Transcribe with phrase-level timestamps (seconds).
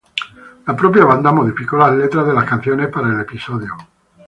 [0.65, 3.77] La propia banda modificó las letras de las canciones para el episodio.